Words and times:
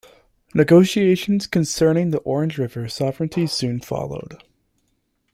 Negotiations 0.55 1.45
concerning 1.45 2.09
the 2.09 2.17
Orange 2.21 2.57
River 2.57 2.89
Sovereignty 2.89 3.45
soon 3.45 3.81
followed. 3.81 4.41